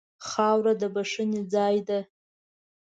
خاوره 0.27 0.73
د 0.81 0.83
بښنې 0.93 1.41
ځای 1.53 1.77
ده. 1.87 1.99